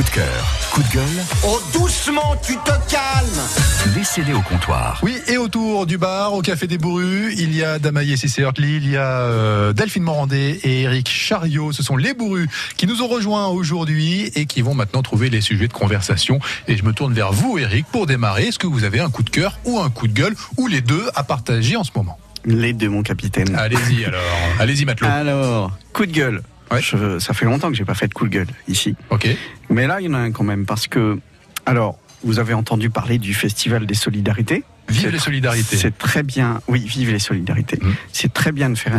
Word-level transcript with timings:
Coup 0.00 0.06
de 0.06 0.14
cœur, 0.14 0.56
coup 0.72 0.82
de 0.82 0.88
gueule, 0.94 1.24
Oh, 1.44 1.60
doucement, 1.74 2.34
tu 2.42 2.56
te 2.56 2.70
calmes 2.90 3.94
laissez-les 3.94 4.32
au 4.32 4.40
comptoir. 4.40 4.98
Oui, 5.02 5.14
et 5.28 5.36
autour 5.36 5.84
du 5.84 5.98
bar, 5.98 6.32
au 6.32 6.40
Café 6.40 6.66
des 6.66 6.78
Bourrus, 6.78 7.34
il 7.36 7.54
y 7.54 7.62
a 7.62 7.78
Damaye 7.78 8.16
Cissé 8.16 8.40
Hurtli, 8.40 8.76
il 8.76 8.88
y 8.88 8.96
a 8.96 9.20
euh, 9.20 9.74
Delphine 9.74 10.04
Morandé 10.04 10.58
et 10.62 10.82
Eric 10.82 11.06
Chariot. 11.06 11.72
Ce 11.72 11.82
sont 11.82 11.98
les 11.98 12.14
Bourrus 12.14 12.48
qui 12.78 12.86
nous 12.86 13.02
ont 13.02 13.08
rejoints 13.08 13.48
aujourd'hui 13.48 14.30
et 14.34 14.46
qui 14.46 14.62
vont 14.62 14.72
maintenant 14.72 15.02
trouver 15.02 15.28
les 15.28 15.42
sujets 15.42 15.68
de 15.68 15.74
conversation. 15.74 16.40
Et 16.66 16.78
je 16.78 16.82
me 16.82 16.94
tourne 16.94 17.12
vers 17.12 17.32
vous, 17.32 17.58
Eric, 17.58 17.84
pour 17.92 18.06
démarrer. 18.06 18.44
Est-ce 18.44 18.58
que 18.58 18.66
vous 18.66 18.84
avez 18.84 19.00
un 19.00 19.10
coup 19.10 19.22
de 19.22 19.28
cœur 19.28 19.58
ou 19.66 19.80
un 19.80 19.90
coup 19.90 20.08
de 20.08 20.14
gueule 20.14 20.34
ou 20.56 20.66
les 20.66 20.80
deux 20.80 21.10
à 21.14 21.24
partager 21.24 21.76
en 21.76 21.84
ce 21.84 21.90
moment? 21.94 22.18
Les 22.46 22.72
deux, 22.72 22.88
mon 22.88 23.02
capitaine. 23.02 23.54
Allez-y 23.54 24.06
alors. 24.06 24.22
Allez-y, 24.58 24.86
Matelot. 24.86 25.10
Alors, 25.10 25.72
coup 25.92 26.06
de 26.06 26.12
gueule. 26.12 26.42
Ouais. 26.70 26.80
Je- 26.80 27.18
ça 27.18 27.34
fait 27.34 27.44
longtemps 27.44 27.68
que 27.70 27.76
j'ai 27.76 27.84
pas 27.84 27.94
fait 27.94 28.08
de 28.08 28.14
coup 28.14 28.24
de 28.26 28.30
gueule 28.30 28.46
ici. 28.68 28.94
Ok. 29.10 29.28
Mais 29.70 29.86
là, 29.86 30.00
il 30.00 30.06
y 30.06 30.08
en 30.08 30.14
a 30.14 30.18
un 30.18 30.30
quand 30.32 30.44
même 30.44 30.66
parce 30.66 30.86
que, 30.86 31.18
alors, 31.66 31.98
vous 32.22 32.38
avez 32.38 32.54
entendu 32.54 32.90
parler 32.90 33.18
du 33.18 33.34
Festival 33.34 33.86
des 33.86 33.94
Solidarités. 33.94 34.64
Vive 34.88 35.10
les 35.10 35.18
solidarités. 35.20 35.76
C'est 35.76 35.96
très 35.96 36.24
bien. 36.24 36.60
Oui, 36.66 36.80
vive 36.80 37.12
les 37.12 37.20
solidarités. 37.20 37.78
Mm. 37.80 37.92
C'est 38.12 38.32
très 38.32 38.50
bien 38.50 38.70
de 38.70 38.74
faire 38.76 38.92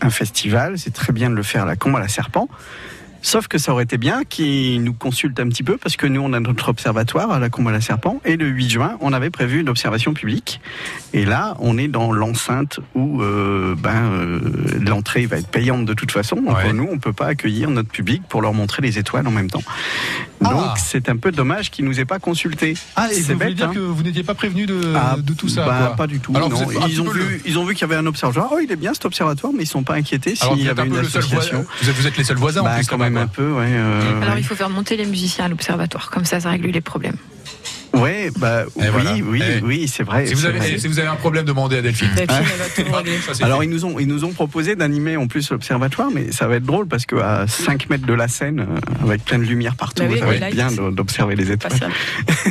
un 0.00 0.10
festival. 0.10 0.76
C'est 0.76 0.92
très 0.92 1.12
bien 1.12 1.30
de 1.30 1.36
le 1.36 1.42
faire 1.44 1.62
à 1.62 1.66
la 1.66 1.76
combe 1.76 1.94
à 1.94 2.00
la 2.00 2.08
serpent. 2.08 2.48
Sauf 3.22 3.48
que 3.48 3.58
ça 3.58 3.72
aurait 3.72 3.84
été 3.84 3.98
bien 3.98 4.22
qu'ils 4.24 4.82
nous 4.82 4.92
consultent 4.92 5.40
un 5.40 5.48
petit 5.48 5.62
peu 5.64 5.76
parce 5.76 5.96
que 5.96 6.06
nous, 6.06 6.20
on 6.20 6.32
a 6.32 6.40
notre 6.40 6.68
observatoire 6.68 7.30
à 7.32 7.38
la 7.38 7.48
combe 7.48 7.66
à 7.68 7.72
la 7.72 7.80
serpent 7.80 8.20
et 8.24 8.36
le 8.36 8.46
8 8.46 8.70
juin, 8.70 8.96
on 9.00 9.12
avait 9.12 9.30
prévu 9.30 9.60
une 9.60 9.68
observation 9.68 10.14
publique. 10.14 10.60
Et 11.12 11.24
là, 11.24 11.56
on 11.58 11.76
est 11.78 11.88
dans 11.88 12.12
l'enceinte 12.12 12.78
où 12.94 13.22
euh, 13.22 13.74
ben, 13.76 14.12
euh, 14.12 14.40
l'entrée 14.80 15.26
va 15.26 15.38
être 15.38 15.48
payante 15.48 15.84
de 15.86 15.94
toute 15.94 16.12
façon. 16.12 16.36
Donc 16.36 16.56
Ouais. 16.56 16.72
nous, 16.72 16.88
on 16.90 16.98
peut 16.98 17.12
pas 17.12 17.26
accueillir 17.26 17.68
notre 17.70 17.88
public 17.88 18.22
pour 18.28 18.42
leur 18.42 18.54
montrer 18.54 18.80
les 18.82 18.98
étoiles 18.98 19.26
en 19.26 19.30
même 19.32 19.50
temps. 19.50 19.62
Donc 20.50 20.60
Ah. 20.70 20.74
c'est 20.76 21.08
un 21.08 21.16
peu 21.16 21.30
dommage 21.32 21.70
qu'ils 21.70 21.84
nous 21.84 21.98
aient 22.00 22.04
pas 22.04 22.18
consultés. 22.18 22.74
Ah, 22.96 23.08
et 23.10 23.14
C'est 23.14 23.20
vous 23.32 23.38
voulez 23.38 23.46
bête, 23.46 23.54
dire 23.56 23.68
hein. 23.68 23.74
que 23.74 23.78
vous 23.78 24.02
n'étiez 24.02 24.22
pas 24.22 24.34
prévenu 24.34 24.66
de, 24.66 24.92
Ah, 24.96 25.16
de 25.18 25.32
tout 25.32 25.48
ça 25.48 25.64
bah, 25.66 25.76
quoi. 25.88 25.96
Pas 25.96 26.06
du 26.06 26.20
tout. 26.20 26.32
Alors, 26.34 26.48
non. 26.50 26.60
un 26.60 26.86
Ils, 26.88 27.00
ont 27.00 27.10
vu, 27.10 27.40
ils 27.44 27.58
ont 27.58 27.64
vu 27.64 27.74
qu'il 27.74 27.82
y 27.82 27.90
avait 27.90 27.96
un 28.00 28.06
observatoire. 28.06 28.50
Oh, 28.52 28.58
il 28.62 28.70
est 28.70 28.76
bien 28.76 28.92
cet 28.94 29.04
observatoire, 29.04 29.52
mais 29.56 29.64
ils 29.64 29.68
sont 29.68 29.82
pas 29.82 29.94
inquiétés 29.94 30.34
s'il 30.36 30.58
y 30.62 30.68
un 30.68 30.72
avait 30.72 30.82
peu 30.88 30.88
une 30.98 31.04
association. 31.06 31.64
Vous 31.82 31.88
êtes, 31.90 31.96
vous 31.96 32.06
êtes 32.06 32.16
les 32.16 32.24
seuls 32.24 32.36
voisins 32.36 32.60
en 32.60 32.64
Bah, 32.64 32.74
plus. 32.76 32.86
quand 32.86 32.98
même 32.98 33.16
un 33.16 33.26
quoi. 33.26 33.32
peu, 33.34 33.52
ouais. 33.52 33.66
euh, 33.68 34.20
Alors 34.22 34.34
ouais. 34.34 34.40
il 34.40 34.44
faut 34.44 34.54
faire 34.54 34.70
monter 34.70 34.96
les 34.96 35.06
musiciens 35.06 35.46
à 35.46 35.48
l'observatoire, 35.48 36.10
comme 36.10 36.24
ça 36.24 36.40
ça 36.40 36.50
règle 36.50 36.68
les 36.68 36.80
problèmes. 36.80 37.16
Ouais, 38.00 38.30
bah, 38.38 38.64
oui, 38.76 38.84
voilà. 38.92 39.12
oui, 39.24 39.42
Eh. 39.44 39.60
oui, 39.62 39.88
c'est 39.88 40.02
vrai. 40.02 40.26
Si 40.26 40.34
vous, 40.34 40.40
c'est 40.40 40.46
avez, 40.48 40.58
vrai. 40.58 40.78
si 40.78 40.86
vous 40.88 40.98
avez 40.98 41.08
un 41.08 41.16
problème, 41.16 41.44
demandez 41.44 41.78
à 41.78 41.82
Delphine. 41.82 42.10
Delphine, 42.14 42.36
elle 42.52 42.58
va 42.58 42.90
tout 42.90 42.96
régler. 42.96 43.18
Ça, 43.20 43.34
c'est 43.34 43.44
Alors 43.44 43.60
fait. 43.60 43.66
ils 43.66 43.70
nous 43.70 43.84
ont 43.84 43.98
ils 43.98 44.06
nous 44.08 44.24
ont 44.24 44.32
proposé 44.32 44.76
d'animer 44.76 45.16
en 45.16 45.26
plus 45.26 45.50
l'observatoire, 45.50 46.08
mais 46.14 46.32
ça 46.32 46.46
va 46.46 46.56
être 46.56 46.64
drôle 46.64 46.86
parce 46.86 47.06
qu'à 47.06 47.46
5 47.46 47.88
mètres 47.90 48.06
de 48.06 48.12
la 48.14 48.28
scène, 48.28 48.60
euh, 48.60 49.04
avec 49.04 49.24
plein 49.24 49.38
de 49.38 49.44
lumière 49.44 49.74
partout, 49.76 50.02
Bah 50.02 50.08
oui, 50.12 50.18
ça 50.18 50.26
va 50.26 50.34
être 50.34 50.50
bien 50.52 50.70
d'observer 50.90 51.36
les 51.36 51.50
étoiles. 51.52 51.90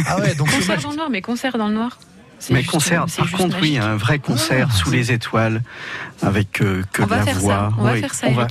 Ah 0.07 0.19
ouais, 0.19 0.35
donc 0.35 0.49
Concert 0.52 0.79
dans 0.81 0.89
le 0.91 0.95
noir, 0.97 1.09
mais 1.09 1.21
concert 1.21 1.57
dans 1.57 1.67
le 1.67 1.73
noir. 1.75 1.99
c'est 2.39 2.53
Mais 2.53 2.59
juste- 2.61 2.71
concert, 2.71 3.05
c'est 3.07 3.21
par 3.21 3.31
contre, 3.31 3.57
oui, 3.61 3.77
un 3.77 3.95
vrai 3.95 4.19
concert 4.19 4.69
Ah. 4.71 4.75
sous 4.75 4.91
les 4.91 5.11
étoiles 5.11 5.61
avec 6.21 6.61
euh, 6.61 6.83
que 6.91 7.03
On 7.03 7.05
de 7.05 7.11
la 7.11 7.23
voix. 7.33 7.53
ça, 7.53 7.69
on 7.77 7.83
va 7.83 7.95
faire 7.95 8.13
ça, 8.13 8.27
on 8.30 8.33
va 8.33 8.47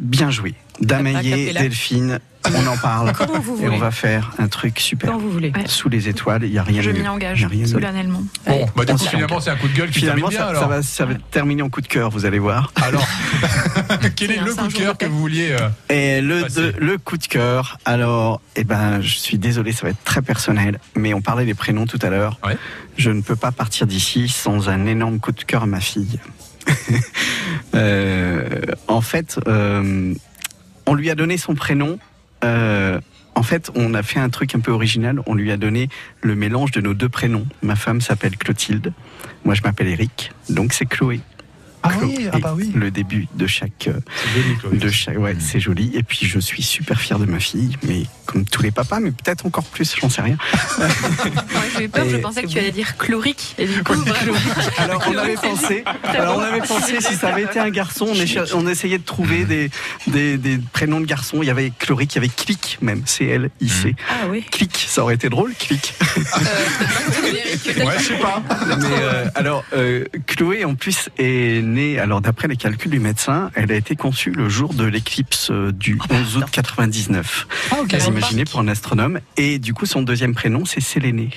bien 0.00 0.30
jouer. 0.30 0.54
Damayer, 0.80 1.46
cappella. 1.46 1.60
Delphine, 1.62 2.18
on 2.54 2.66
en 2.66 2.76
parle. 2.76 3.12
Comment 3.18 3.40
vous 3.40 3.56
Et 3.56 3.62
on 3.64 3.66
voulez 3.66 3.78
va 3.78 3.90
faire 3.90 4.30
un 4.38 4.48
truc 4.48 4.78
super. 4.78 5.10
Quand 5.10 5.18
vous 5.18 5.30
voulez. 5.30 5.52
Sous 5.66 5.88
les 5.88 6.08
étoiles, 6.08 6.44
il 6.44 6.50
n'y 6.52 6.58
a 6.58 6.62
rien 6.62 6.80
Je 6.82 6.90
de 6.90 6.96
mieux. 6.96 7.02
m'y 7.02 7.08
engage 7.08 7.46
solennellement. 7.66 8.22
Bon, 8.46 8.66
bah 8.76 8.84
du 8.84 8.92
on 8.92 8.96
coup, 8.96 9.02
s'y 9.02 9.08
finalement, 9.10 9.40
c'est 9.40 9.50
un 9.50 9.56
coup 9.56 9.68
de 9.68 9.74
gueule 9.74 9.90
qui 9.90 9.98
Finalement, 10.00 10.28
termine 10.28 10.52
bien 10.52 10.60
ça, 10.60 10.66
va, 10.68 10.82
ça 10.82 11.04
va 11.04 11.14
terminer 11.30 11.62
en 11.62 11.68
coup 11.68 11.80
de 11.80 11.88
cœur, 11.88 12.10
vous 12.10 12.26
allez 12.26 12.38
voir. 12.38 12.72
Alors, 12.80 13.06
quel 14.16 14.30
est 14.30 14.40
le 14.40 14.54
coup 14.54 14.68
de 14.68 14.72
cœur 14.72 14.96
que 14.96 15.06
vous 15.06 15.18
vouliez 15.18 15.50
euh, 15.52 15.68
Et 15.92 16.20
le, 16.20 16.42
de- 16.44 16.74
le 16.78 16.96
coup 16.98 17.16
de 17.18 17.26
cœur, 17.26 17.78
alors, 17.84 18.40
eh 18.56 18.64
ben, 18.64 19.00
je 19.00 19.18
suis 19.18 19.38
désolé, 19.38 19.72
ça 19.72 19.82
va 19.82 19.90
être 19.90 20.04
très 20.04 20.22
personnel, 20.22 20.78
mais 20.94 21.12
on 21.14 21.20
parlait 21.20 21.44
des 21.44 21.54
prénoms 21.54 21.86
tout 21.86 21.98
à 22.02 22.08
l'heure. 22.10 22.38
Ouais. 22.44 22.56
Je 22.96 23.10
ne 23.10 23.20
peux 23.20 23.36
pas 23.36 23.50
partir 23.52 23.86
d'ici 23.86 24.28
sans 24.28 24.68
un 24.68 24.86
énorme 24.86 25.18
coup 25.18 25.32
de 25.32 25.42
cœur 25.42 25.64
à 25.64 25.66
ma 25.66 25.80
fille. 25.80 26.18
Euh, 27.74 28.48
en 28.88 29.00
fait, 29.00 29.38
euh, 29.46 30.14
on 30.88 30.94
lui 30.94 31.10
a 31.10 31.14
donné 31.14 31.36
son 31.36 31.54
prénom. 31.54 31.98
euh, 32.44 32.98
en 33.34 33.42
fait, 33.42 33.70
on 33.76 33.94
a 33.94 34.02
fait 34.02 34.18
un 34.18 34.30
truc 34.30 34.54
un 34.56 34.60
peu 34.60 34.72
original. 34.72 35.20
On 35.26 35.34
lui 35.34 35.52
a 35.52 35.56
donné 35.56 35.88
le 36.22 36.34
mélange 36.34 36.72
de 36.72 36.80
nos 36.80 36.94
deux 36.94 37.08
prénoms. 37.08 37.46
Ma 37.62 37.76
femme 37.76 38.00
s'appelle 38.00 38.36
Clotilde. 38.36 38.92
Moi, 39.44 39.54
je 39.54 39.62
m'appelle 39.62 39.86
Eric. 39.86 40.32
Donc, 40.48 40.72
c'est 40.72 40.86
Chloé. 40.86 41.20
Ah 41.82 41.90
oui, 42.02 42.28
ah 42.32 42.38
bah 42.38 42.54
oui. 42.56 42.72
Le 42.74 42.90
début 42.90 43.28
de 43.34 43.46
chaque, 43.46 43.88
euh, 43.88 44.00
C'est 44.16 44.42
joli, 44.42 44.56
Chloé. 44.58 44.76
de 44.78 44.88
chaque, 44.90 45.18
ouais, 45.18 45.36
c'est 45.38 45.60
joli. 45.60 45.90
Et 45.94 46.02
puis 46.02 46.26
je 46.26 46.38
suis 46.38 46.62
super 46.62 47.00
fier 47.00 47.18
de 47.18 47.24
ma 47.26 47.38
fille, 47.38 47.76
mais 47.82 48.02
comme 48.26 48.44
tous 48.44 48.62
les 48.62 48.70
papas, 48.70 49.00
mais 49.00 49.10
peut-être 49.10 49.46
encore 49.46 49.64
plus, 49.64 49.94
j'en 50.00 50.08
sais 50.10 50.22
rien. 50.22 50.36
Ouais, 50.78 51.68
J'ai 51.76 51.84
eu 51.84 51.88
peur, 51.88 52.08
je 52.08 52.16
pensais 52.18 52.42
que 52.42 52.48
tu 52.48 52.58
allais 52.58 52.70
dire 52.70 52.96
chlorique. 52.96 53.54
Et 53.58 53.66
du 53.66 53.82
coup. 53.82 53.94
Alors 54.78 55.02
on 55.08 55.16
avait 55.16 55.34
pensé, 55.34 55.84
alors 56.04 56.36
on 56.38 56.40
avait 56.40 56.60
pensé 56.60 57.00
si 57.00 57.14
ça 57.14 57.28
avait 57.28 57.42
été 57.44 57.58
un 57.58 57.70
garçon, 57.70 58.06
on, 58.08 58.14
écha- 58.14 58.50
on 58.54 58.66
essayait 58.66 58.98
de 58.98 59.04
trouver 59.04 59.44
des, 59.44 59.70
des, 60.06 60.36
des 60.38 60.58
prénoms 60.72 61.00
de 61.00 61.06
garçons. 61.06 61.38
Il 61.42 61.46
y 61.46 61.50
avait 61.50 61.72
Chloric, 61.78 62.12
il 62.14 62.16
y 62.16 62.18
avait 62.18 62.28
Clic 62.28 62.78
même, 62.80 63.02
C 63.06 63.26
L 63.26 63.50
I 63.60 63.68
C. 63.68 63.94
Ah 64.10 64.26
oui. 64.30 64.44
Clic, 64.50 64.86
ça 64.88 65.02
aurait 65.02 65.14
été 65.14 65.28
drôle, 65.28 65.54
Clic. 65.58 65.94
Ouais, 67.68 67.94
je 67.98 68.04
sais 68.04 68.14
pas. 68.18 68.42
Mais 68.78 68.84
euh, 69.02 69.26
alors, 69.34 69.64
euh, 69.72 70.04
Chloé 70.26 70.64
en 70.64 70.74
plus 70.74 71.08
est 71.18 71.62
née, 71.68 71.98
alors 71.98 72.20
d'après 72.20 72.48
les 72.48 72.56
calculs 72.56 72.90
du 72.90 73.00
médecin, 73.00 73.50
elle 73.54 73.70
a 73.72 73.74
été 73.74 73.96
conçue 73.96 74.30
le 74.30 74.48
jour 74.48 74.74
de 74.74 74.84
l'éclipse 74.84 75.50
euh, 75.50 75.72
du 75.72 75.98
11 76.10 76.38
août 76.38 76.44
99. 76.50 77.46
Ah. 77.70 77.76
Vous 77.82 78.08
imaginez 78.08 78.44
pour 78.44 78.60
un 78.60 78.68
astronome. 78.68 79.20
Et 79.36 79.58
du 79.58 79.74
coup, 79.74 79.86
son 79.86 80.02
deuxième 80.02 80.34
prénom, 80.34 80.64
c'est 80.64 80.80
Séléné. 80.80 81.30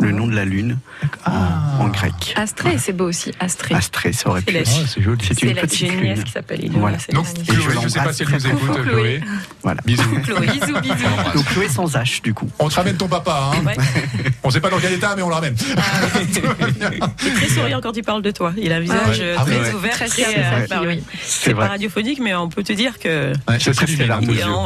Le 0.00 0.12
nom 0.12 0.26
de 0.26 0.34
la 0.34 0.44
lune 0.44 0.78
en, 1.26 1.84
en 1.84 1.88
grec. 1.88 2.32
Astrée, 2.36 2.78
c'est 2.78 2.92
beau 2.92 3.04
aussi. 3.08 3.32
Astrée. 3.38 3.74
Astrée, 3.74 4.12
ça 4.12 4.28
aurait 4.30 4.40
C'est 4.40 4.46
pu. 4.46 4.52
la- 4.54 4.60
Ah, 4.66 4.86
c'est 4.88 5.02
joli. 5.02 5.18
C'est 5.26 5.34
C'est 5.38 5.46
une 5.46 5.54
la- 5.56 5.62
petite 5.62 5.78
J'ai 5.80 5.88
une 5.88 6.00
nièce 6.00 6.16
lune. 6.16 6.24
qui 6.24 6.32
s'appelle 6.32 6.64
Ilona. 6.64 6.78
Voilà. 6.78 6.98
c'est 6.98 7.12
Donc, 7.12 7.26
magnifique. 7.26 7.50
Et 7.50 7.54
je 7.54 7.60
Chloé, 7.60 7.74
je 7.82 7.88
sais 7.88 8.00
pas 8.00 8.12
si 8.12 8.22
elle 8.22 8.28
nous 8.30 8.46
écoute, 8.46 8.82
Chloé. 8.82 9.20
Voilà. 9.62 9.80
Bisous. 9.84 10.20
Chloé, 10.24 10.46
bisous, 10.46 10.80
bisous. 10.80 10.94
Donc 11.34 11.44
Chloé 11.46 11.68
sans 11.68 11.94
H, 11.94 12.22
du 12.22 12.32
coup. 12.34 12.48
On 12.58 12.68
te 12.68 12.74
ramène 12.74 12.96
ton 12.96 13.08
papa, 13.08 13.52
hein. 13.54 13.64
Ouais. 13.66 13.74
On 14.42 14.50
sait 14.50 14.60
pas 14.60 14.70
dans 14.70 14.78
quel 14.78 14.92
état, 14.94 15.14
mais 15.16 15.22
on 15.22 15.28
le 15.28 15.34
ramène. 15.34 15.54
Il 17.22 17.28
est 17.28 17.34
très 17.34 17.48
souriant 17.48 17.80
quand 17.82 17.94
il 17.96 18.02
parle 18.02 18.22
de 18.22 18.30
toi. 18.30 18.52
Il 18.56 18.72
a 18.72 18.76
un 18.76 18.80
visage 18.80 19.18
ouais. 19.18 19.24
euh, 19.24 19.36
Ah 19.38 19.44
très 19.44 19.60
ouais. 19.60 19.74
ouvert, 19.74 19.92
Très 19.94 20.04
euh, 20.06 20.66
bah. 20.68 20.80
C'est 21.22 21.50
C'est 21.50 21.54
pas 21.54 21.68
radiophonique, 21.68 22.20
mais 22.20 22.34
on 22.34 22.48
peut 22.48 22.62
te 22.62 22.72
dire 22.72 22.98
que. 22.98 23.32
On 23.46 23.58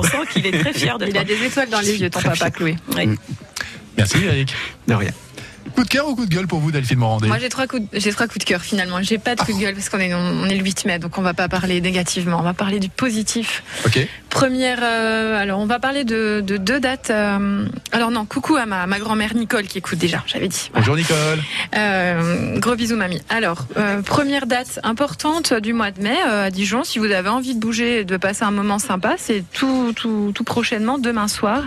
sent 0.02 0.16
qu'il 0.32 0.46
est 0.46 0.58
très 0.60 0.72
fier 0.72 0.98
de 0.98 1.06
Il 1.06 1.18
a 1.18 1.24
des 1.24 1.42
étoiles 1.44 1.70
dans 1.70 1.80
les 1.80 2.00
yeux, 2.00 2.10
ton 2.10 2.20
papa. 2.20 2.50
Chloé. 2.50 2.76
Ouais. 2.94 3.08
Merci 3.96 4.16
Eric. 4.24 4.54
De 4.88 4.94
rien. 4.94 5.10
Coup 5.74 5.82
de 5.84 5.88
cœur 5.88 6.08
ou 6.08 6.14
coup 6.14 6.26
de 6.26 6.34
gueule 6.34 6.46
pour 6.46 6.60
vous, 6.60 6.70
Delphine 6.70 6.98
Morandé 6.98 7.26
Moi, 7.28 7.38
j'ai 7.38 7.48
trois 7.48 7.66
coups, 7.66 7.82
de- 7.82 7.98
j'ai 7.98 8.12
trois 8.12 8.26
coups 8.26 8.38
de 8.38 8.44
cœur 8.44 8.60
finalement. 8.62 9.02
J'ai 9.02 9.18
pas 9.18 9.34
de 9.34 9.40
coup 9.40 9.52
de 9.52 9.58
gueule 9.58 9.74
parce 9.74 9.88
qu'on 9.88 9.98
est, 9.98 10.12
on 10.14 10.44
est 10.46 10.54
le 10.56 10.62
8 10.62 10.84
mai, 10.84 10.98
donc 10.98 11.16
on 11.18 11.22
va 11.22 11.34
pas 11.34 11.48
parler 11.48 11.80
négativement. 11.80 12.38
On 12.38 12.42
va 12.42 12.54
parler 12.54 12.78
du 12.80 12.88
positif. 12.88 13.62
Ok. 13.86 14.06
Première, 14.30 14.80
euh, 14.82 15.40
alors 15.40 15.60
on 15.60 15.66
va 15.66 15.78
parler 15.78 16.02
de, 16.04 16.42
de 16.44 16.56
deux 16.56 16.80
dates. 16.80 17.10
euh, 17.10 17.66
alors 17.92 18.10
non, 18.10 18.24
coucou 18.24 18.56
à 18.56 18.66
ma, 18.66 18.86
ma 18.86 18.98
grand-mère 18.98 19.34
Nicole 19.36 19.64
qui 19.64 19.78
écoute 19.78 19.98
déjà, 19.98 20.22
j'avais 20.26 20.48
dit. 20.48 20.70
Voilà. 20.72 20.80
Bonjour 20.86 20.96
Nicole. 20.96 21.42
Euh, 21.76 22.58
gros 22.58 22.74
bisous 22.74 22.96
mamie. 22.96 23.20
Alors, 23.28 23.66
euh, 23.76 24.02
première 24.02 24.46
date 24.46 24.80
importante 24.82 25.54
du 25.54 25.72
mois 25.72 25.92
de 25.92 26.02
mai 26.02 26.16
euh, 26.28 26.46
à 26.46 26.50
Dijon. 26.50 26.82
Si 26.84 26.98
vous 26.98 27.10
avez 27.12 27.28
envie 27.28 27.54
de 27.54 27.60
bouger 27.60 28.00
et 28.00 28.04
de 28.04 28.16
passer 28.16 28.42
un 28.44 28.50
moment 28.50 28.78
sympa, 28.80 29.14
c'est 29.18 29.44
tout, 29.52 29.92
tout, 29.94 30.32
tout 30.34 30.44
prochainement, 30.44 30.98
demain 30.98 31.28
soir. 31.28 31.62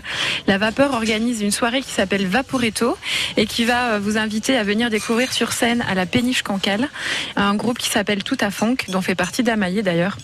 La 0.48 0.58
Vapeur 0.58 0.94
organise 0.94 1.42
une 1.42 1.52
soirée 1.52 1.82
qui 1.82 1.92
s'appelle 1.92 2.28
Vaporetto 2.28 2.98
et 3.38 3.46
qui 3.46 3.64
va 3.64 3.87
euh, 3.88 4.00
vous 4.00 4.18
inviter 4.18 4.58
à 4.58 4.64
venir 4.64 4.90
découvrir 4.90 5.34
sur 5.34 5.52
scène 5.52 5.84
à 5.90 5.96
la 5.96 6.06
Péniche 6.06 6.44
Cancale 6.44 6.90
un 7.36 7.56
groupe 7.56 7.78
qui 7.78 7.90
s'appelle 7.90 8.24
Tout 8.24 8.38
à 8.40 8.52
Funk, 8.52 8.78
dont 8.90 9.02
fait 9.02 9.16
partie 9.16 9.44
Damaillé 9.44 9.82
d'ailleurs, 9.82 10.18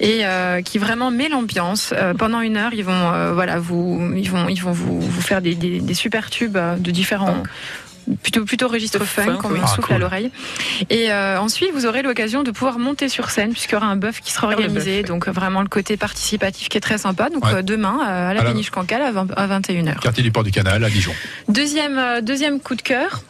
et 0.00 0.20
euh, 0.24 0.62
qui 0.62 0.78
vraiment 0.78 1.10
met 1.10 1.28
l'ambiance. 1.28 1.92
Euh, 1.96 2.14
pendant 2.14 2.40
une 2.40 2.56
heure, 2.56 2.72
ils 2.74 2.84
vont, 2.84 3.32
voilà, 3.34 3.58
vous, 3.58 4.12
ils 4.16 4.30
vont, 4.30 4.72
vous, 4.72 5.00
vous 5.00 5.20
faire 5.20 5.42
des, 5.42 5.54
des, 5.54 5.94
super 5.94 6.30
tubes 6.30 6.58
de 6.78 6.90
différents. 6.90 7.42
Plutôt, 8.22 8.44
plutôt 8.44 8.66
registre 8.68 9.04
funk, 9.04 9.36
comme 9.38 9.54
un 9.56 9.60
Ah, 9.62 9.66
souffle 9.68 9.82
cool. 9.88 9.94
à 9.96 9.98
l'oreille. 9.98 10.30
Et 10.90 11.12
euh, 11.12 11.38
ensuite, 11.38 11.70
vous 11.72 11.86
aurez 11.86 12.02
l'occasion 12.02 12.42
de 12.42 12.50
pouvoir 12.50 12.78
monter 12.78 13.08
sur 13.08 13.30
scène, 13.30 13.52
puisqu'il 13.52 13.74
y 13.74 13.76
aura 13.76 13.86
un 13.86 13.96
bœuf 13.96 14.20
qui 14.20 14.32
sera 14.32 14.48
le 14.48 14.54
organisé. 14.54 15.02
Donc, 15.04 15.28
vraiment, 15.28 15.62
le 15.62 15.68
côté 15.68 15.96
participatif 15.96 16.68
qui 16.68 16.76
est 16.78 16.80
très 16.80 16.98
sympa. 16.98 17.30
Donc, 17.30 17.44
Ouais. 17.46 17.54
euh, 17.54 17.62
demain, 17.62 18.00
euh, 18.02 18.30
à 18.30 18.34
la 18.34 18.42
Péniche 18.42 18.70
Cancale, 18.70 19.02
à, 19.02 19.12
20 19.12 19.30
à 19.36 19.46
21h. 19.46 20.00
Quartier 20.00 20.22
du 20.22 20.32
Port 20.32 20.42
du 20.42 20.50
Canal 20.50 20.82
à 20.82 20.90
Dijon. 20.90 21.12
Deuxième, 21.48 21.98
euh, 21.98 22.20
deuxième 22.20 22.60
coup 22.60 22.74
de 22.74 22.82
cœur. 22.82 23.22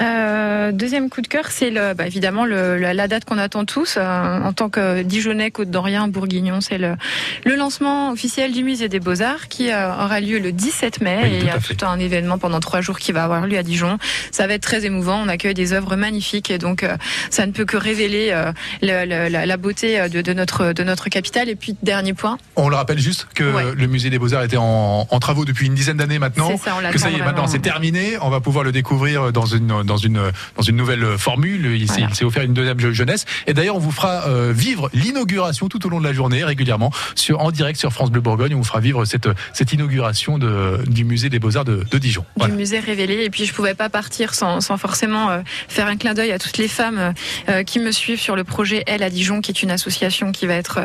Euh, 0.00 0.72
deuxième 0.72 1.08
coup 1.10 1.20
de 1.20 1.26
cœur, 1.28 1.46
c'est 1.50 1.70
le, 1.70 1.94
bah, 1.94 2.06
évidemment 2.06 2.44
le, 2.44 2.78
la, 2.78 2.94
la 2.94 3.08
date 3.08 3.24
qu'on 3.24 3.38
attend 3.38 3.64
tous 3.64 3.94
euh, 3.96 4.40
en 4.42 4.52
tant 4.52 4.68
que 4.68 5.02
Dijonais, 5.02 5.50
Côte 5.50 5.70
d'Orient, 5.70 6.08
Bourguignon. 6.08 6.60
C'est 6.60 6.78
le, 6.78 6.96
le 7.44 7.54
lancement 7.54 8.10
officiel 8.10 8.52
du 8.52 8.64
musée 8.64 8.88
des 8.88 9.00
Beaux-Arts 9.00 9.48
qui 9.48 9.70
euh, 9.70 9.92
aura 9.92 10.20
lieu 10.20 10.38
le 10.38 10.52
17 10.52 11.00
mai. 11.00 11.18
Oui, 11.22 11.28
et 11.28 11.38
il 11.38 11.44
y 11.44 11.50
a 11.50 11.60
fait. 11.60 11.74
tout 11.74 11.86
un 11.86 11.98
événement 11.98 12.38
pendant 12.38 12.60
trois 12.60 12.80
jours 12.80 12.98
qui 12.98 13.12
va 13.12 13.24
avoir 13.24 13.46
lieu 13.46 13.58
à 13.58 13.62
Dijon. 13.62 13.98
Ça 14.30 14.46
va 14.46 14.54
être 14.54 14.62
très 14.62 14.84
émouvant. 14.84 15.20
On 15.24 15.28
accueille 15.28 15.54
des 15.54 15.72
œuvres 15.72 15.96
magnifiques 15.96 16.50
et 16.50 16.58
donc 16.58 16.84
ça 17.30 17.46
ne 17.46 17.52
peut 17.52 17.64
que 17.64 17.76
révéler 17.76 18.34
le- 18.82 19.04
le- 19.04 19.28
la, 19.28 19.46
la 19.46 19.56
beauté 19.56 20.08
de, 20.08 20.20
de 20.22 20.32
notre 20.32 20.72
de 20.72 20.82
notre 20.82 21.08
capitale. 21.08 21.48
Et 21.48 21.54
puis 21.56 21.76
dernier 21.82 22.14
point, 22.14 22.38
On 22.56 22.68
le 22.68 22.76
rappelle 22.76 22.98
juste 22.98 23.26
que 23.34 23.44
Ouais. 23.54 23.64
le 23.76 23.86
musée 23.86 24.10
des 24.10 24.18
Beaux-Arts 24.18 24.42
était 24.44 24.56
en, 24.56 25.06
en 25.08 25.18
travaux 25.20 25.44
depuis 25.44 25.66
une 25.66 25.74
dizaine 25.74 25.96
d'années 25.98 26.18
maintenant. 26.18 26.48
c'est 26.50 26.56
ça, 26.70 26.74
on 26.76 26.90
que 26.90 26.98
ça 26.98 27.10
y 27.10 27.14
est, 27.16 27.18
maintenant 27.22 27.46
c'est 27.46 27.60
terminé. 27.60 28.16
On 28.22 28.30
va 28.30 28.40
pouvoir 28.40 28.64
le 28.64 28.72
découvrir 28.72 29.32
dans 29.32 29.46
une 29.46 29.83
dans 29.84 29.96
une 29.96 30.20
dans 30.56 30.62
une 30.62 30.76
nouvelle 30.76 31.18
formule. 31.18 31.66
Il 31.76 31.88
s'est 31.90 32.00
Voilà. 32.02 32.26
offert 32.26 32.42
une 32.42 32.54
deuxième 32.54 32.80
je- 32.80 32.92
jeunesse. 32.92 33.24
Et 33.46 33.54
d'ailleurs, 33.54 33.76
on 33.76 33.80
vous 33.80 33.90
fera 33.92 34.26
euh, 34.28 34.52
vivre 34.54 34.90
l'inauguration 34.92 35.68
tout 35.68 35.84
au 35.86 35.88
long 35.88 35.98
de 36.00 36.04
la 36.04 36.12
journée 36.12 36.44
régulièrement 36.44 36.92
sur 37.14 37.40
en 37.40 37.50
direct 37.50 37.78
sur 37.78 37.92
France 37.92 38.10
Bleu 38.10 38.20
Bourgogne. 38.20 38.54
On 38.54 38.58
vous 38.58 38.64
fera 38.64 38.80
vivre 38.80 39.04
cette 39.04 39.28
cette 39.52 39.72
inauguration 39.72 40.38
de, 40.38 40.80
du 40.86 41.04
musée 41.04 41.28
des 41.30 41.38
Beaux 41.38 41.56
Arts 41.56 41.64
de, 41.64 41.84
de 41.90 41.98
Dijon. 41.98 42.24
Voilà. 42.36 42.52
du 42.52 42.58
musée 42.58 42.80
révélé. 42.80 43.24
Et 43.24 43.30
puis 43.30 43.46
je 43.46 43.52
pouvais 43.52 43.74
pas 43.74 43.88
partir 43.88 44.34
sans, 44.34 44.60
sans 44.60 44.76
forcément 44.76 45.30
euh, 45.30 45.40
faire 45.68 45.86
un 45.86 45.96
clin 45.96 46.14
d'œil 46.14 46.32
à 46.32 46.38
toutes 46.38 46.58
les 46.58 46.68
femmes 46.68 47.14
euh, 47.48 47.62
qui 47.62 47.78
me 47.78 47.92
suivent 47.92 48.20
sur 48.20 48.36
le 48.36 48.44
projet 48.44 48.82
Elle 48.86 49.02
à 49.02 49.10
Dijon, 49.10 49.40
qui 49.40 49.50
est 49.50 49.62
une 49.62 49.70
association 49.70 50.32
qui 50.32 50.46
va 50.46 50.54
être 50.54 50.80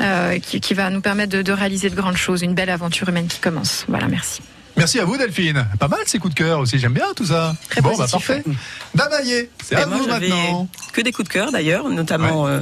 euh, 0.00 0.38
qui, 0.38 0.60
qui 0.60 0.74
va 0.74 0.90
nous 0.90 1.00
permettre 1.00 1.32
de, 1.32 1.42
de 1.42 1.52
réaliser 1.52 1.90
de 1.90 1.94
grandes 1.96 2.16
choses, 2.16 2.42
une 2.42 2.54
belle 2.54 2.70
aventure 2.70 3.08
humaine 3.08 3.26
qui 3.26 3.38
commence. 3.40 3.84
Voilà, 3.88 4.06
merci. 4.08 4.40
Merci 4.76 4.98
à 4.98 5.04
vous 5.04 5.16
Delphine. 5.16 5.66
Pas 5.78 5.88
mal 5.88 6.00
ces 6.06 6.18
coups 6.18 6.34
de 6.34 6.38
cœur 6.38 6.58
aussi. 6.58 6.78
J'aime 6.78 6.92
bien 6.94 7.06
tout 7.14 7.26
ça. 7.26 7.54
Très 7.70 7.80
bon, 7.80 7.96
positif, 7.96 8.28
bah 8.28 8.34
parfait. 8.34 8.44
Damaillé, 8.94 9.50
c'est 9.62 9.76
Et 9.76 9.78
à 9.78 9.86
moi, 9.86 9.98
vous 9.98 10.08
maintenant. 10.08 10.68
que 10.92 11.00
des 11.00 11.12
coups 11.12 11.28
de 11.28 11.32
cœur 11.32 11.52
d'ailleurs, 11.52 11.88
notamment 11.88 12.46
euh, 12.46 12.60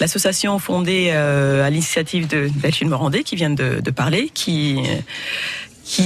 l'association 0.00 0.58
fondée 0.58 1.10
euh, 1.12 1.64
à 1.64 1.70
l'initiative 1.70 2.26
de 2.26 2.50
Delphine 2.56 2.88
Morandé 2.88 3.22
qui 3.22 3.36
vient 3.36 3.50
de, 3.50 3.80
de 3.80 3.90
parler, 3.90 4.30
qui 4.34 4.78
qui 5.84 6.02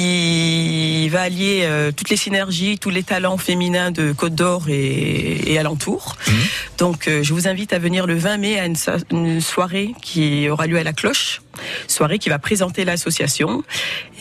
va 1.13 1.21
allier 1.23 1.61
euh, 1.63 1.93
toutes 1.93 2.09
les 2.11 2.17
synergies, 2.17 2.79
tous 2.79 2.91
les 2.91 3.05
talents 3.05 3.37
féminins 3.39 3.91
de 3.93 4.13
Côte 4.13 4.35
d'Or 4.35 4.65
et, 4.69 5.53
et 5.53 5.59
alentour. 5.59 6.17
Mhm. 6.27 6.35
Donc, 6.79 7.07
euh, 7.07 7.23
je 7.23 7.33
vous 7.33 7.47
invite 7.47 7.73
à 7.73 7.79
venir 7.79 8.07
le 8.07 8.17
20 8.17 8.39
mai 8.39 8.59
à 8.59 8.67
une, 8.67 8.75
so- 8.75 8.91
une 9.13 9.41
soirée 9.41 9.95
qui 10.03 10.49
aura 10.49 10.67
lieu 10.67 10.79
à 10.79 10.83
la 10.83 10.93
Cloche, 10.93 11.43
soirée 11.87 12.19
qui 12.19 12.29
va 12.29 12.39
présenter 12.41 12.85
l'association 12.85 13.63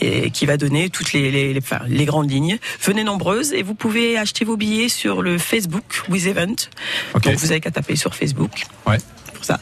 et 0.00 0.30
qui 0.30 0.46
va 0.46 0.56
donner 0.56 0.88
toutes 0.90 1.12
les, 1.12 1.30
les, 1.32 1.52
les- 1.52 1.60
enfin, 1.60 1.80
les 1.88 2.04
grandes 2.04 2.30
lignes. 2.30 2.58
Venez 2.82 3.02
nombreuses 3.04 3.52
et 3.52 3.62
vous 3.62 3.74
pouvez 3.74 4.16
acheter 4.18 4.44
vos 4.44 4.56
billets 4.56 4.88
sur 4.88 5.22
le 5.22 5.38
Facebook 5.38 6.02
With 6.08 6.26
Event. 6.26 6.54
Donc, 7.14 7.34
vous 7.40 7.50
avez 7.50 7.60
qu'à 7.60 7.70
taper 7.72 7.96
sur 7.96 8.14
Facebook. 8.14 8.64
Ouais. 8.86 8.98
Pour 9.42 9.46
ça. 9.46 9.60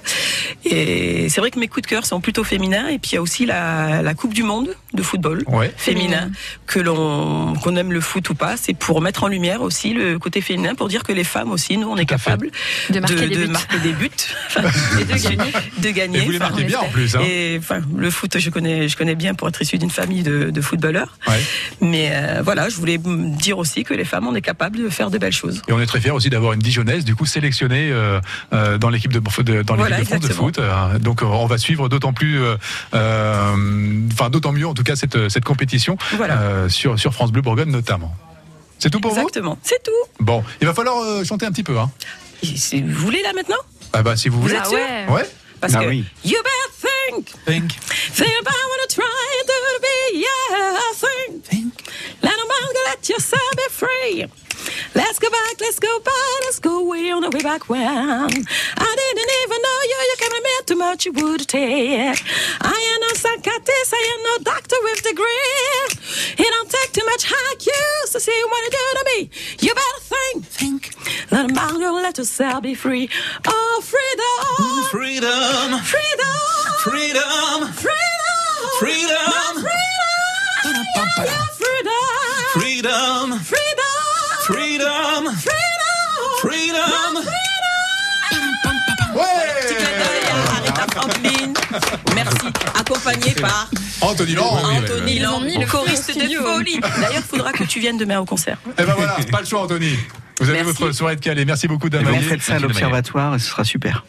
Et 0.65 1.29
c'est 1.31 1.41
vrai 1.41 1.51
que 1.51 1.59
mes 1.59 1.69
coups 1.69 1.83
de 1.83 1.87
cœur 1.87 2.05
sont 2.05 2.21
plutôt 2.21 2.45
féminins. 2.45 2.89
Et 2.89 2.99
puis 2.99 3.13
il 3.13 3.15
y 3.15 3.19
a 3.19 3.23
aussi 3.23 3.47
la, 3.47 4.03
la 4.03 4.15
Coupe 4.15 4.35
du 4.35 4.43
Monde 4.43 4.75
de 4.93 5.03
football 5.03 5.43
Ouais. 5.47 5.73
féminin, 5.77 6.31
que 6.67 6.79
l'on 6.81 7.55
qu'on 7.63 7.77
aime 7.77 7.93
le 7.93 8.01
foot 8.01 8.29
ou 8.31 8.35
pas, 8.35 8.57
c'est 8.57 8.75
pour 8.75 9.01
mettre 9.01 9.25
en 9.25 9.29
lumière 9.29 9.63
aussi 9.63 9.95
le 9.95 10.19
côté 10.19 10.41
féminin, 10.41 10.75
pour 10.75 10.89
dire 10.89 11.03
que 11.03 11.13
les 11.13 11.25
femmes 11.25 11.51
aussi, 11.53 11.77
nous, 11.79 11.89
on 11.89 11.97
est 11.97 12.05
capables 12.07 12.51
De 12.91 13.01
marquer 13.01 13.29
des 13.29 13.37
buts. 13.37 13.47
marquer 13.49 13.79
des 13.79 13.93
buts, 13.93 14.11
Et 15.01 15.05
de 15.05 15.13
gagner. 15.23 15.53
de 15.79 15.91
gagner. 15.91 16.19
Et 16.19 16.25
vous 16.25 16.31
les 16.33 16.39
marquez 16.39 16.65
en 16.65 16.67
bien 16.67 16.79
en 16.81 16.89
plus. 16.89 17.17
Hein. 17.17 17.21
et 17.25 17.57
enfin, 17.59 17.81
le 17.97 18.11
foot, 18.11 18.39
je 18.39 18.51
connais, 18.51 18.89
je 18.89 18.97
connais 18.97 19.15
bien 19.15 19.35
pour 19.35 19.49
être 19.49 19.63
issu 19.63 19.79
d'une 19.79 19.91
famille 19.91 20.23
de, 20.23 20.51
de 20.51 20.61
footballeurs. 20.61 21.17
Ouais. 21.29 21.41
Mais 21.81 22.11
euh, 22.13 22.43
voilà, 22.45 22.69
je 22.69 22.77
voulais 22.77 22.99
dire 22.99 23.57
aussi 23.59 23.85
que 23.85 23.95
les 23.95 24.05
femmes, 24.05 24.27
on 24.27 24.35
est 24.35 24.43
capable 24.43 24.79
de 24.83 24.89
faire 24.91 25.11
de 25.11 25.17
belles 25.19 25.33
choses. 25.33 25.63
Et 25.69 25.73
on 25.73 25.81
est 25.81 25.87
très 25.87 26.01
fiers 26.01 26.11
aussi 26.11 26.29
d'avoir 26.31 26.53
une 26.53 26.61
Dijonnaise, 26.61 27.05
du 27.05 27.15
coup 27.15 27.25
sélectionnée 27.27 27.91
euh, 27.93 28.21
euh, 28.53 28.77
dans 28.77 28.91
l'équipe 28.91 29.13
de, 29.13 29.21
de- 29.43 29.63
dans 29.77 29.85
l'équipe 29.85 29.89
Voilà, 29.89 29.99
de 30.01 30.05
France 30.07 30.21
de 30.21 30.27
exactement. 30.27 30.47
foot. 30.47 30.59
Euh, 30.59 30.99
donc 30.99 31.23
euh, 31.23 31.27
on 31.27 31.47
va 31.47 31.59
suivre 31.59 31.89
d'autant 31.89 32.13
plus, 32.13 32.41
euh, 32.43 32.57
euh, 32.95 34.01
enfin 34.13 34.31
d'autant 34.31 34.53
mieux 34.53 34.67
en 34.67 34.75
tout 34.75 34.83
cas 34.83 34.97
cette 34.97 35.29
cette 35.29 35.45
compétition 35.45 35.97
Voilà. 36.17 36.39
euh, 36.41 36.69
sur 36.69 36.99
sur 36.99 37.13
France 37.15 37.33
Bleu 37.33 37.43
Bourgogne 37.43 37.71
notamment. 37.71 38.15
C'est 38.79 38.91
tout 38.91 39.01
pour 39.01 39.13
Exactement. 39.13 39.59
C'est 39.63 39.83
tout. 39.83 39.91
vous 40.19 40.25
Bon, 40.25 40.43
il 40.61 40.67
va 40.67 40.73
falloir 40.75 40.99
euh, 41.03 41.25
chanter 41.25 41.45
un 41.47 41.53
petit 41.53 41.63
peu. 41.65 41.79
Hein. 41.79 41.91
Et 42.43 42.47
si 42.57 42.81
vous 42.81 42.93
voulez 43.05 43.23
là 43.23 43.33
maintenant? 43.35 43.59
Ah 43.93 44.03
bah 44.03 44.17
si 44.17 44.29
vous 44.29 44.41
voulez. 44.41 44.55
êtes 44.55 44.63
Ah 44.65 44.69
sûr 44.69 44.79
ouais. 44.79 45.07
Ouais. 45.13 45.31
Parce 45.61 45.75
Ah 45.75 45.81
que 45.85 45.89
oui. 45.89 46.05
you 46.25 46.39
better 46.39 46.71
think, 46.81 47.27
Think. 47.45 47.69
think 48.15 48.33
about 48.41 48.55
what 48.71 48.81
I 48.83 48.87
try 48.89 49.05
to 49.47 49.81
be. 49.83 50.19
Yeah, 50.21 50.95
think. 51.51 51.73
Let 52.23 52.31
let 53.01 53.09
yourself 53.09 53.61
free. 53.71 54.27
Let's 54.95 55.19
go 55.19 55.31
back, 55.31 55.59
let's 55.59 55.79
go 55.79 56.01
back, 56.01 56.41
let's 56.43 56.59
go 56.59 56.87
way 56.87 57.11
on 57.11 57.23
the 57.23 57.31
way 57.31 57.41
back 57.41 57.71
when 57.71 57.81
I 57.81 58.93
didn't 59.01 59.33
even 59.43 59.63
know 59.63 59.81
you. 59.89 59.99
You 60.11 60.17
came 60.19 60.43
me 60.43 60.51
too 60.67 60.77
much 60.77 61.07
you 61.07 61.13
would 61.13 61.49
take. 61.49 62.21
I 62.61 62.93
am 62.93 63.01
no 63.01 63.09
psychiatrist, 63.15 63.95
I 63.95 64.05
am 64.13 64.23
no 64.29 64.45
doctor 64.53 64.77
with 64.83 65.03
degree. 65.03 66.45
It 66.45 66.51
don't 66.51 66.69
take 66.69 66.93
too 66.93 67.07
much 67.07 67.25
high 67.27 67.55
use 67.55 68.13
to 68.13 68.21
see 68.21 68.39
what 68.51 68.65
you 68.65 68.71
do 68.71 68.87
to 68.99 69.05
me. 69.13 69.31
You 69.61 69.75
better 69.75 70.01
think, 70.01 70.45
think. 70.45 71.33
Let 71.33 71.49
them 71.49 71.59
all 71.59 71.95
let 71.95 72.19
yourself 72.19 72.63
be 72.63 72.75
free. 72.75 73.09
Oh, 73.47 73.81
freedom, 73.83 74.91
Freedom, 74.91 75.81
freedom, 75.81 76.37
freedom, 76.85 77.73
freedom, 77.73 78.79
freedom, 78.79 79.63
freedom, 79.63 79.90
freedom, 82.83 83.39
freedom, 83.45 84.41
freedom, 84.41 85.35
freedom. 86.41 87.15
Ouais. 89.15 89.25
Aretha 90.57 90.87
Franklin. 90.91 91.53
Merci. 92.15 92.47
Accompagné 92.79 93.35
par 93.35 93.69
Anthony 94.01 94.33
Laurent. 94.35 94.63
Anthony 94.65 95.21
mis 95.45 95.59
le 95.59 95.67
choriste 95.67 96.17
de 96.17 96.35
folie. 96.37 96.81
D'ailleurs, 96.81 97.23
faudra 97.23 97.53
que 97.53 97.65
tu 97.65 97.81
viennes 97.81 97.99
demain 97.99 98.19
au 98.21 98.25
concert. 98.25 98.57
Et 98.79 98.85
ben 98.85 98.95
voilà, 98.97 99.19
pas 99.31 99.41
le 99.41 99.47
choix 99.47 99.63
Anthony. 99.63 99.99
Vous 100.41 100.49
avez 100.49 100.63
Merci. 100.63 100.81
votre 100.83 100.93
soirée 100.93 101.17
de 101.17 101.21
calais. 101.21 101.45
Merci 101.45 101.69
beaucoup 101.69 101.85
vous 101.85 101.91
Damaye. 101.91 102.23
faites 102.23 102.41
ça 102.41 102.55
à 102.55 102.59
l'observatoire 102.61 103.35
et 103.35 103.39
ce 103.39 103.51
sera 103.51 103.63
super. 103.63 104.07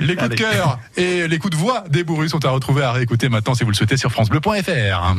Les 0.00 0.16
coups 0.16 0.30
de 0.30 0.34
cœur 0.34 0.78
et 0.98 1.26
les 1.26 1.38
coups 1.38 1.56
de 1.56 1.58
voix 1.58 1.84
des 1.88 2.04
bourrus 2.04 2.30
sont 2.30 2.44
à 2.44 2.50
retrouver 2.50 2.82
à 2.82 2.92
réécouter 2.92 3.30
maintenant 3.30 3.54
si 3.54 3.64
vous 3.64 3.70
le 3.70 3.76
souhaitez 3.76 3.96
sur 3.96 4.12
francebleu.fr. 4.12 5.14